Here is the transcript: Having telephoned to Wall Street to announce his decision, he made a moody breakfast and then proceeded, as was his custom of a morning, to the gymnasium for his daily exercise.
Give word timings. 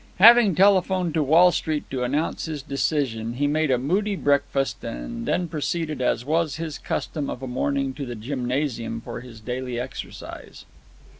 Having 0.17 0.55
telephoned 0.55 1.13
to 1.13 1.21
Wall 1.21 1.51
Street 1.51 1.87
to 1.91 2.01
announce 2.01 2.45
his 2.45 2.63
decision, 2.63 3.33
he 3.33 3.45
made 3.45 3.69
a 3.69 3.77
moody 3.77 4.15
breakfast 4.15 4.83
and 4.83 5.27
then 5.27 5.47
proceeded, 5.47 6.01
as 6.01 6.25
was 6.25 6.55
his 6.55 6.79
custom 6.79 7.29
of 7.29 7.43
a 7.43 7.47
morning, 7.47 7.93
to 7.93 8.05
the 8.07 8.15
gymnasium 8.15 8.99
for 9.01 9.19
his 9.21 9.39
daily 9.39 9.79
exercise. 9.79 10.65